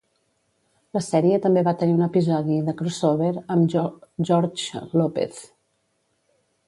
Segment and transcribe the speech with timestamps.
[0.97, 3.77] La sèrie també va tenir un episodi de "crossover" amb
[4.25, 5.45] "George Lopez".